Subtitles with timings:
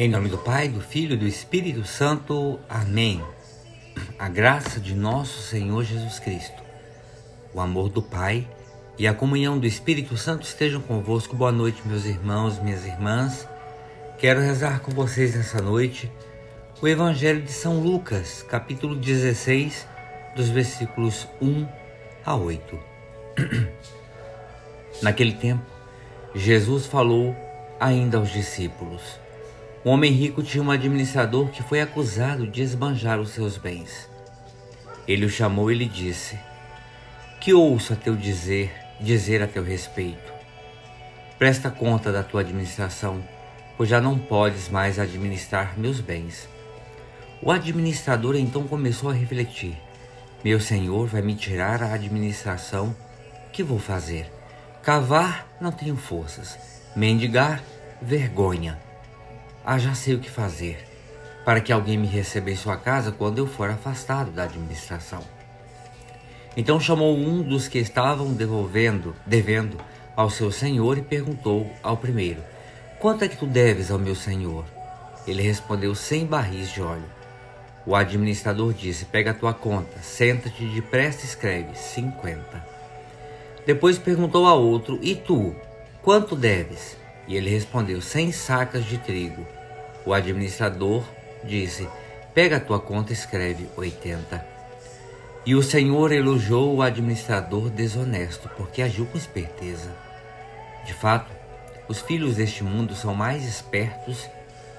[0.00, 2.60] Em nome do Pai, do Filho e do Espírito Santo.
[2.68, 3.20] Amém.
[4.16, 6.62] A graça de nosso Senhor Jesus Cristo,
[7.52, 8.46] o amor do Pai
[8.96, 11.34] e a comunhão do Espírito Santo estejam convosco.
[11.34, 13.48] Boa noite, meus irmãos, minhas irmãs.
[14.18, 16.08] Quero rezar com vocês nessa noite
[16.80, 19.84] o Evangelho de São Lucas, capítulo 16,
[20.36, 21.66] dos versículos 1
[22.24, 22.78] a 8.
[25.02, 25.66] Naquele tempo,
[26.36, 27.34] Jesus falou
[27.80, 29.02] ainda aos discípulos
[29.88, 34.06] um homem rico tinha um administrador que foi acusado de esbanjar os seus bens.
[35.06, 36.38] Ele o chamou e lhe disse:
[37.40, 38.70] Que ouço a teu dizer,
[39.00, 40.30] dizer a teu respeito.
[41.38, 43.24] Presta conta da tua administração,
[43.78, 46.46] pois já não podes mais administrar meus bens.
[47.40, 49.74] O administrador então começou a refletir:
[50.44, 52.94] Meu senhor vai me tirar a administração,
[53.50, 54.30] que vou fazer?
[54.82, 56.58] Cavar não tenho forças,
[56.94, 57.62] mendigar,
[58.02, 58.86] vergonha
[59.70, 60.82] ah, já sei o que fazer,
[61.44, 65.22] para que alguém me receba em sua casa quando eu for afastado da administração.
[66.56, 69.76] Então chamou um dos que estavam devolvendo, devendo
[70.16, 72.42] ao seu senhor e perguntou ao primeiro:
[72.98, 74.64] Quanto é que tu deves ao meu senhor?
[75.26, 77.04] Ele respondeu: Cem barris de óleo.
[77.84, 82.64] O administrador disse: Pega a tua conta, senta-te depressa e escreve: cinquenta.
[83.66, 85.54] Depois perguntou a outro: E tu,
[86.02, 86.96] quanto deves?
[87.26, 89.57] E ele respondeu: Cem sacas de trigo.
[90.08, 91.04] O administrador
[91.44, 91.86] disse:
[92.32, 94.42] Pega a tua conta e escreve 80.
[95.44, 99.94] E o Senhor elogiou o administrador desonesto, porque agiu com esperteza.
[100.86, 101.30] De fato,
[101.88, 104.26] os filhos deste mundo são mais espertos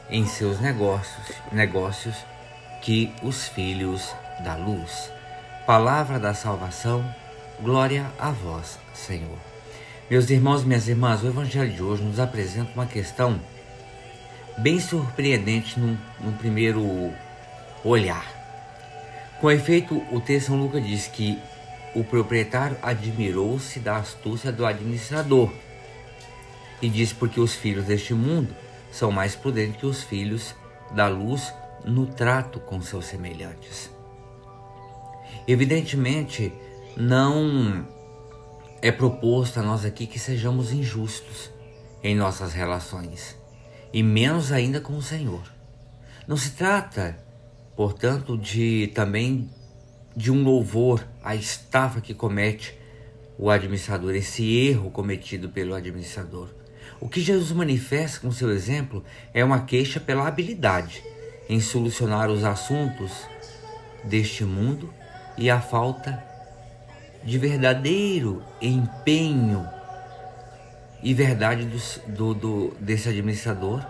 [0.10, 2.16] em seus negócios, negócios
[2.82, 4.12] que os filhos
[4.44, 5.12] da luz.
[5.64, 7.06] Palavra da salvação,
[7.62, 9.38] glória a vós, Senhor.
[10.10, 13.40] Meus irmãos minhas irmãs, o Evangelho de hoje nos apresenta uma questão
[14.60, 17.14] bem surpreendente num, num primeiro
[17.84, 18.26] olhar.
[19.40, 21.40] Com efeito, o texto São Lucas diz que
[21.96, 25.52] o proprietário admirou-se da astúcia do administrador
[26.82, 28.54] e diz porque os filhos deste mundo
[28.92, 30.54] são mais prudentes que os filhos
[30.92, 31.54] da luz
[31.86, 33.90] no trato com seus semelhantes.
[35.48, 36.52] Evidentemente,
[36.98, 37.88] não
[38.82, 41.50] é proposto a nós aqui que sejamos injustos
[42.04, 43.39] em nossas relações
[43.92, 45.44] e menos ainda com o Senhor.
[46.28, 47.18] Não se trata,
[47.76, 49.50] portanto, de também
[50.16, 52.78] de um louvor à estafa que comete
[53.38, 56.50] o administrador, esse erro cometido pelo administrador.
[57.00, 61.02] O que Jesus manifesta com seu exemplo é uma queixa pela habilidade
[61.48, 63.12] em solucionar os assuntos
[64.04, 64.94] deste mundo
[65.38, 66.22] e a falta
[67.24, 69.68] de verdadeiro empenho
[71.02, 73.86] e verdade do, do, do, desse administrador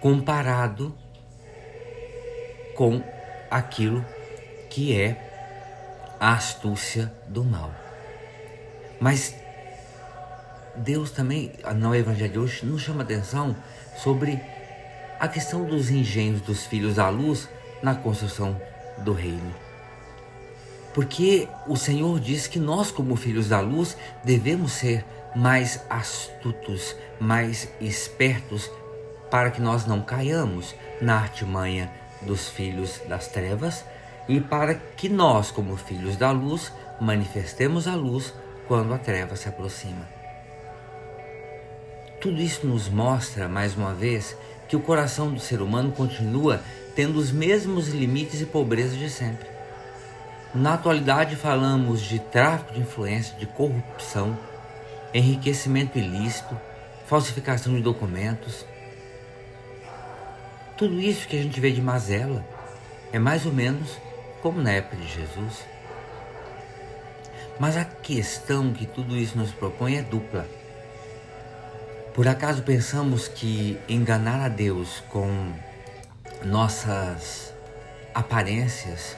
[0.00, 0.94] comparado
[2.74, 3.02] com
[3.50, 4.04] aquilo
[4.68, 7.74] que é a astúcia do mal.
[9.00, 9.34] Mas
[10.76, 13.56] Deus também, no Evangelho de hoje, nos chama atenção
[13.96, 14.40] sobre
[15.18, 17.48] a questão dos engenhos dos filhos da luz
[17.82, 18.60] na construção
[18.98, 19.65] do reino.
[20.96, 25.04] Porque o Senhor diz que nós, como filhos da luz, devemos ser
[25.36, 28.70] mais astutos, mais espertos,
[29.30, 31.92] para que nós não caiamos na artimanha
[32.22, 33.84] dos filhos das trevas
[34.26, 38.32] e para que nós, como filhos da luz, manifestemos a luz
[38.66, 40.08] quando a treva se aproxima.
[42.22, 44.34] Tudo isso nos mostra, mais uma vez,
[44.66, 46.62] que o coração do ser humano continua
[46.94, 49.55] tendo os mesmos limites e pobreza de sempre.
[50.54, 54.38] Na atualidade, falamos de tráfico de influência, de corrupção,
[55.12, 56.58] enriquecimento ilícito,
[57.06, 58.64] falsificação de documentos.
[60.76, 62.44] Tudo isso que a gente vê de mazela
[63.12, 63.98] é mais ou menos
[64.42, 65.64] como na época de Jesus.
[67.58, 70.46] Mas a questão que tudo isso nos propõe é dupla.
[72.14, 75.52] Por acaso pensamos que enganar a Deus com
[76.44, 77.52] nossas
[78.14, 79.16] aparências,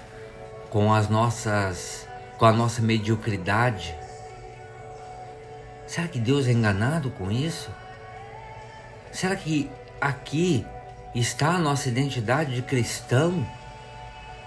[0.71, 2.07] com as nossas
[2.37, 3.97] com a nossa mediocridade,
[5.89, 7.71] Será que Deus é enganado com isso?
[9.11, 10.67] Será que aqui
[11.15, 13.45] está a nossa identidade de cristão?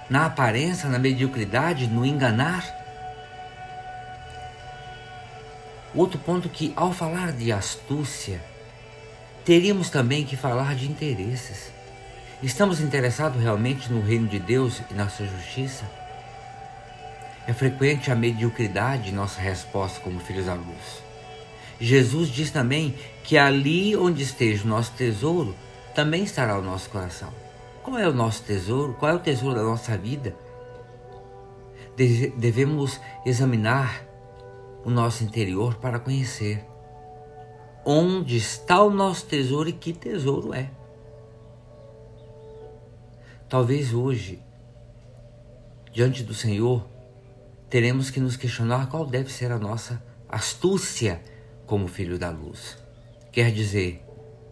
[0.08, 2.64] Na aparência, na mediocridade, no enganar?
[5.96, 8.40] Outro ponto que, ao falar de astúcia,
[9.44, 11.72] teríamos também que falar de interesses.
[12.44, 15.86] Estamos interessados realmente no reino de Deus e na sua justiça?
[17.52, 21.04] É frequente a mediocridade em nossa resposta como filhos da luz.
[21.82, 22.96] Jesus diz também
[23.26, 25.54] que ali onde esteja o nosso tesouro,
[25.94, 27.28] também estará o nosso coração.
[27.84, 28.94] Qual é o nosso tesouro?
[28.94, 30.34] Qual é o tesouro da nossa vida?
[32.38, 34.02] Devemos examinar
[34.86, 36.66] o nosso interior para conhecer
[37.84, 40.72] onde está o nosso tesouro e que tesouro é.
[43.50, 44.42] Talvez hoje,
[45.92, 46.90] diante do Senhor,
[47.72, 51.22] teremos que nos questionar qual deve ser a nossa astúcia
[51.66, 52.78] como filho da luz.
[53.32, 54.06] Quer dizer,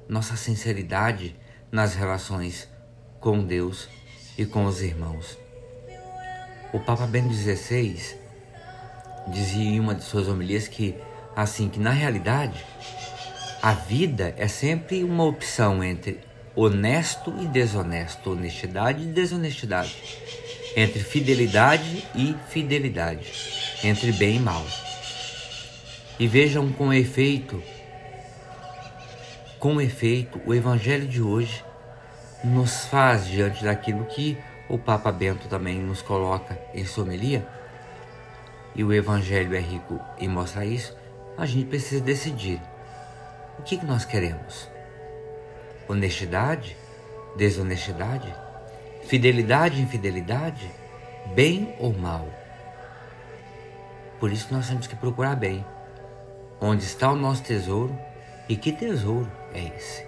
[0.08, 1.36] nossa sinceridade
[1.70, 2.70] nas relações
[3.20, 3.90] com Deus
[4.38, 5.38] e com os irmãos.
[6.72, 8.16] O Papa Bento XVI
[9.28, 10.96] dizia em uma de suas homilias que
[11.36, 12.66] assim que na realidade
[13.62, 16.22] a vida é sempre uma opção entre
[16.56, 20.02] honesto e desonesto, honestidade e desonestidade,
[20.76, 23.32] entre fidelidade e fidelidade,
[23.84, 24.66] entre bem e mal.
[26.20, 27.62] E vejam com efeito,
[29.58, 31.64] com efeito, o evangelho de hoje
[32.44, 34.38] nos faz diante daquilo que
[34.70, 37.46] o Papa Bento também nos coloca em somelia,
[38.76, 40.96] e o evangelho é rico em mostrar isso,
[41.38, 42.62] a gente precisa decidir
[43.58, 44.70] o que, que nós queremos?
[45.88, 46.78] Honestidade?
[47.36, 48.34] Desonestidade?
[49.10, 49.82] Fidelidade?
[49.82, 50.72] Infidelidade?
[51.34, 52.28] Bem ou mal?
[54.20, 55.66] Por isso nós temos que procurar bem.
[56.62, 57.98] Onde está o nosso tesouro
[58.48, 60.06] e que tesouro é esse?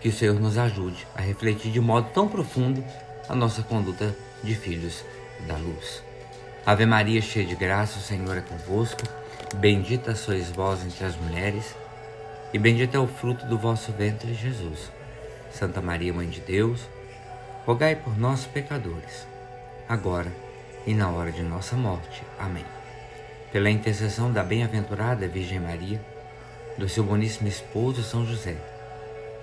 [0.00, 2.84] Que o Senhor nos ajude a refletir de modo tão profundo
[3.28, 5.04] a nossa conduta de filhos
[5.48, 6.00] da luz.
[6.64, 9.02] Ave Maria, cheia de graça, o Senhor é convosco.
[9.56, 11.74] Bendita sois vós entre as mulheres
[12.52, 14.92] e bendito é o fruto do vosso ventre, Jesus.
[15.50, 16.88] Santa Maria, Mãe de Deus,
[17.70, 19.28] rogai por nós, pecadores,
[19.88, 20.32] agora
[20.84, 22.20] e na hora de nossa morte.
[22.36, 22.64] Amém.
[23.52, 26.04] Pela intercessão da bem-aventurada Virgem Maria,
[26.76, 28.56] do seu boníssimo esposo São José,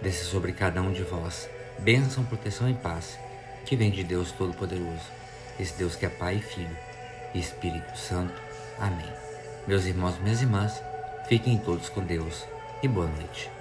[0.01, 3.18] desça sobre cada um de vós bênção, proteção e paz,
[3.65, 5.09] que vem de Deus Todo-Poderoso,
[5.57, 6.77] esse Deus que é Pai e Filho
[7.33, 8.41] e Espírito Santo.
[8.77, 9.09] Amém.
[9.65, 10.83] Meus irmãos, minhas irmãs,
[11.30, 12.44] fiquem todos com Deus
[12.83, 13.56] e boa noite.